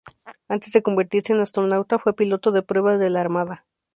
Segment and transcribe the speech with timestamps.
[0.47, 3.67] Antes de convertirse en astronauta fue piloto de pruebas de la Armada.